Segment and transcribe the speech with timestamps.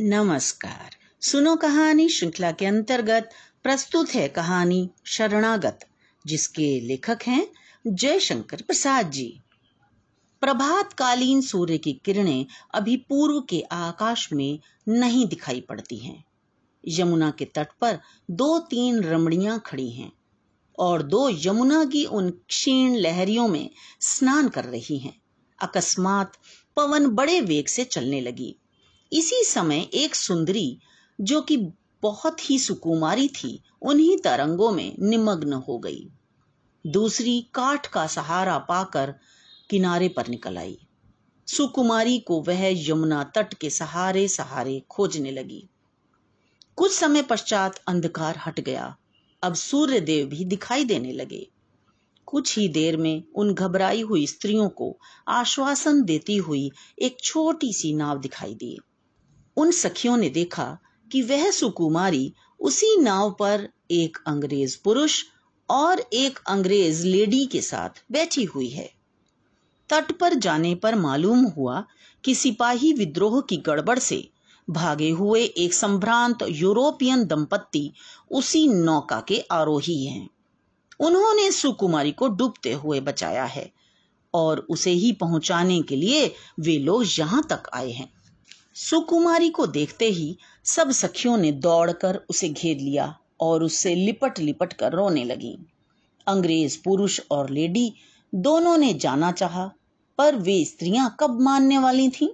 [0.00, 3.30] नमस्कार। सुनो कहानी श्रृंखला के अंतर्गत
[3.62, 5.78] प्रस्तुत है कहानी शरणागत,
[6.26, 7.48] जिसके लेखक हैं
[7.86, 9.40] जयशंकर प्रसाद जी।
[10.40, 14.58] प्रभात कालीन सूर्य की किरणें अभी पूर्व के आकाश में
[14.88, 16.24] नहीं दिखाई पड़ती हैं।
[16.88, 17.98] यमुना के तट पर
[18.30, 20.12] दो तीन रमणियाँ खड़ी हैं
[20.78, 23.70] और दो यमुना की उन क्षीण लहरियों में
[24.00, 25.20] स्नान कर रही हैं।
[25.62, 26.32] अकस्मात
[26.76, 28.56] पवन बड़े वेग से चलने लगी।
[29.12, 30.78] इसी समय एक सुंदरी,
[31.20, 31.56] जो कि
[32.02, 36.08] बहुत ही सुकुमारी थी, उन्हीं तरंगों में निमग्न हो गई।
[36.86, 39.14] दूसरी काठ का सहारा पाकर
[39.70, 40.78] किनारे पर निकल आई।
[41.46, 45.68] सुकुमारी को वह यमुना तट के सहारे सहारे खोजने लगी।
[46.76, 48.96] कुछ समय पश्चात अंधकार हट गया।
[49.42, 51.50] अब सूर्य देव भी दिखाई देने लगे।
[52.26, 57.94] कुछ ही देर में उन घबराई हुई स्त्रियों को आश्वासन देती हुई एक छोटी सी
[57.94, 58.78] नाव दिखाई दी।
[59.58, 60.78] उन सखियों ने देखा
[61.12, 65.24] कि वह सुकुमारी उसी नाव पर एक अंग्रेज़ पुरुष
[65.70, 68.90] और एक अंग्रेज़ लेडी के साथ बैठी हुई है।
[69.90, 71.84] तट पर जाने पर मालूम हुआ
[72.24, 74.30] कि सिपाही विद्रोह की गड़बड़ से
[74.70, 77.92] भागे हुए एक संभ्रांत यूरोपियन दंपत्ति
[78.30, 80.30] उसी नौका के आरोही हैं।
[81.00, 83.72] उन्होंने सुकुमारी को डूबते हुए बचाया है
[84.34, 88.17] और उसे ही पहुँचाने के लिए वे लोग यहाँ तक आए हैं।
[88.80, 94.72] सुकुमारी को देखते ही सब सखियों ने दौड़कर उसे घेर लिया और उससे लिपट लिपट
[94.72, 95.58] कर रोने लगी।
[96.26, 97.94] अंग्रेज़ पुरुष और लेडी
[98.34, 99.72] दोनों ने जाना चाहा,
[100.18, 102.28] पर वे स्त्रियाँ कब मानने वाली थीं?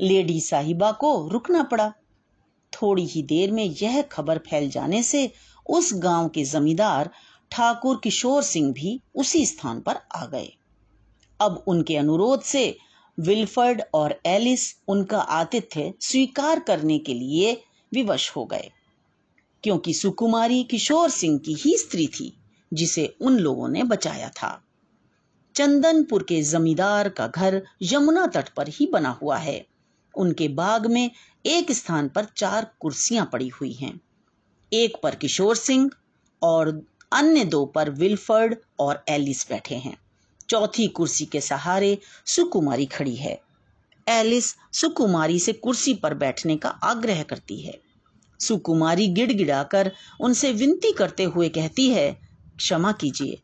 [0.00, 1.92] लेडी साहिबा को रुकना पड़ा।
[2.72, 5.32] थोड़ी ही देर में यह खबर फैल जाने से
[5.70, 7.10] उस गाँव के जमींदार
[7.50, 10.52] ठाकुर किशोर सिंह भी उसी स्थान पर आ गए।
[11.40, 12.78] अब उनके अनुरोध से
[13.18, 17.52] विल्फर्ड और एलिस उनका आतिथ्य स्वीकार करने के लिए
[17.92, 18.70] विवश हो गए,
[19.64, 22.32] क्योंकि सुकुमारी किशोर सिंह की ही स्त्री थी,
[22.72, 24.60] जिसे उन लोगों ने बचाया था।
[25.54, 29.64] चंदनपुर के जमींदार का घर यमुना तट पर ही बना हुआ है।
[30.14, 31.10] उनके बाग में
[31.44, 34.00] एक स्थान पर चार कुर्सियाँ पड़ी हुई हैं,
[34.72, 35.90] एक पर किशोर सिंह
[36.42, 36.68] और
[37.12, 39.96] अन्य दो पर विल्फर्ड और एलिस बैठे हैं।
[40.52, 43.40] चौथी कुर्सी के सहारे सुकुमारी खड़ी है।
[44.08, 47.78] एलिस सुकुमारी से कुर्सी पर बैठने का आग्रह करती है।
[48.40, 52.12] सुकुमारी गिड़गिड़ाकर उनसे विनती करते हुए कहती है,
[52.56, 53.40] क्षमा कीजिए,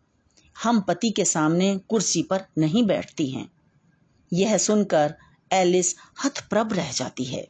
[0.63, 3.49] हम पति के सामने कुर्सी पर नहीं बैठती हैं।
[4.33, 5.15] यह सुनकर
[5.53, 7.49] एलिस हथप्रभ रह जाती है।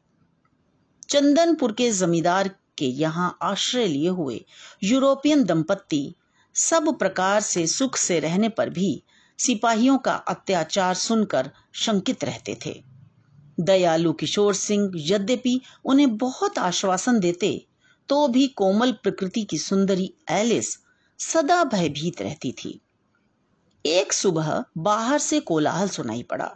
[1.08, 2.48] चंदनपुर के जमींदार
[2.78, 4.44] के यहाँ आश्रय लिए हुए
[4.84, 6.14] यूरोपियन दंपत्ति
[6.54, 9.02] सब प्रकार से सुख से रहने पर भी
[9.38, 12.74] सिपाहियों का अत्याचार सुनकर शंकित रहते थे।
[13.60, 17.50] दयालु किशोर सिंह यद्यपि उन्हें बहुत आश्वासन देते
[18.08, 20.76] तो भी कोमल प्रकृति की सुंदरी एलिस
[21.20, 22.80] सदा भयभीत रहती थी।
[23.84, 26.50] एक सुबह बाहर से कोलाहल सुनाई पड़ा।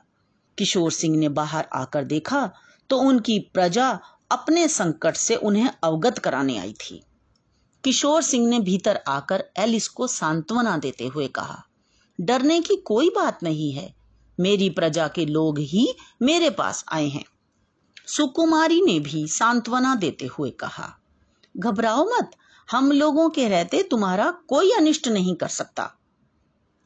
[0.58, 2.50] किशोर सिंह ने बाहर आकर देखा
[2.90, 3.88] तो उनकी प्रजा
[4.30, 7.02] अपने संकट से उन्हें अवगत कराने आई थी।
[7.84, 11.62] किशोर सिंह ने भीतर आकर एलिस को सांत्वना देते हुए कहा
[12.22, 13.94] डरने की कोई बात नहीं है।
[14.40, 17.24] मेरी प्रजा के लोग ही मेरे पास आए हैं।
[18.06, 20.98] सुकुमारी ने भी सांत्वना देते हुए कहा,
[21.56, 22.30] घबराओ मत,
[22.70, 25.90] हम लोगों के रहते तुम्हारा कोई अनिष्ट नहीं कर सकता।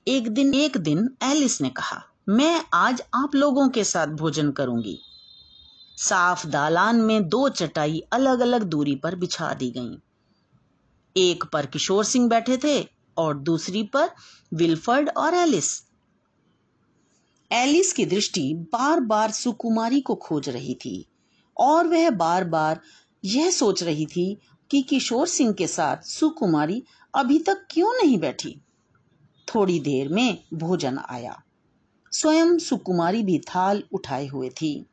[0.08, 4.98] एक दिन एक दिन एलिस ने कहा, मैं आज आप लोगों के साथ भोजन करूँगी।
[5.96, 9.96] साफ़ दालान में दो चटाई अलग अलग दूरी पर बिछा दी गईं।
[11.16, 14.10] एक पर किशोर सिंह बैठे थे और दूसरी पर
[14.54, 15.82] विल्फर्ड और एलिस।
[17.52, 21.06] एलिस की दृष्टि बार बार सुकुमारी को खोज रही थी
[21.56, 22.80] और वह बार बार
[23.24, 24.38] यह सोच रही थी
[24.70, 26.82] कि किशोर सिंह के साथ सुकुमारी
[27.14, 28.60] अभी तक क्यों नहीं बैठी।
[29.54, 31.42] थोड़ी देर में भोजन आया।
[32.12, 34.86] स्वयं सुकुमारी भी थाल उठाए हुए थी।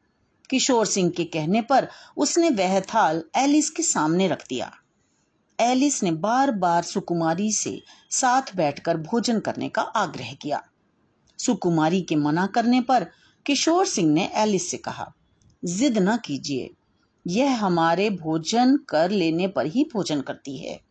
[0.50, 1.88] किशोर सिंह के कहने पर
[2.18, 4.72] उसने वह थाल एलिस के सामने रख दिया।
[5.64, 10.62] एलिस ने बार बार सुकुमारी से साथ बैठकर भोजन करने का आग्रह किया।
[11.40, 13.04] सुकुमारी के मना करने पर
[13.46, 15.14] किशोर सिंह ने एलिस से कहा,
[15.66, 16.70] जिद न कीजिए,
[17.28, 20.82] यह हमारे भोजन कर लेने पर ही भोजन करती है।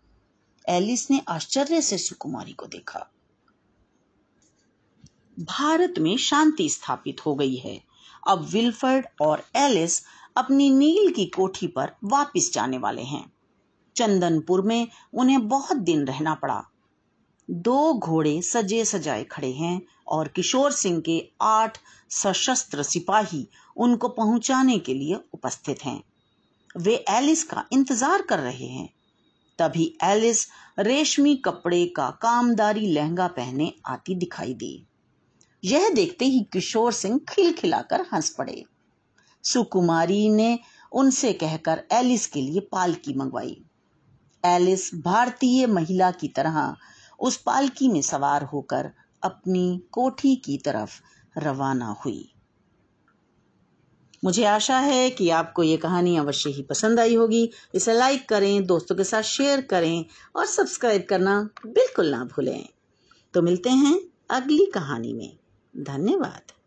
[0.68, 3.10] एलिस ने आश्चर्य से सुकुमारी को देखा।
[5.40, 7.82] भारत में शांति स्थापित हो गई है।
[8.28, 10.02] अब विल्फर्ड और एलिस
[10.36, 13.32] अपनी नील की कोठी पर वापस जाने वाले हैं।
[13.96, 16.62] चंदनपुर में उन्हें बहुत दिन रहना पड़ा।
[17.48, 21.78] दो घोड़े सजे सजाए खड़े हैं और किशोर सिंह के आठ
[22.10, 23.46] सशस्त्र सिपाही
[23.76, 26.02] उनको पहुँचाने के लिए उपस्थित हैं।
[26.76, 28.88] वे एलिस का इंतज़ार कर रहे हैं।
[29.58, 30.46] तभी एलिस
[30.78, 34.86] रेशमी कपड़े का कामदारी लहंगा पहने आती दिखाई दी।
[35.62, 38.64] यह देखते ही किशोर सिंह खिलखिलाकर हंस पड़े।
[39.44, 40.58] सुकुमारी ने
[40.92, 43.56] उनसे कहकर एलिस के लिए पालकी मंगवाई।
[44.44, 46.76] एलिस भारतीय महिला की तरह
[47.20, 48.90] उस पालकी में सवार होकर
[49.22, 51.00] अपनी कोठी की तरफ़
[51.38, 52.28] रवाना हुई।
[54.24, 58.66] मुझे आशा है कि आपको ये कहानी अवश्य ही पसंद आई होगी। इसे लाइक करें,
[58.66, 60.04] दोस्तों के साथ शेयर करें
[60.36, 62.68] और सब्सक्राइब करना बिल्कुल ना भूलें।
[63.34, 64.00] तो मिलते हैं
[64.30, 65.36] अगली कहानी में।
[65.76, 66.61] धन्यवाद।